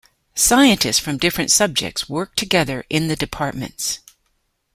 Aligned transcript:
Scientists 0.33 0.97
from 0.97 1.19
different 1.19 1.51
subjects 1.51 2.09
work 2.09 2.33
together 2.35 2.83
in 2.89 3.07
the 3.07 3.15
departments. 3.15 3.99